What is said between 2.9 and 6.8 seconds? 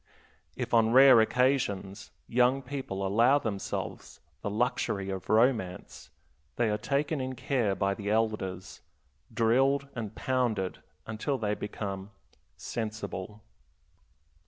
allow themselves the luxury of romance, they are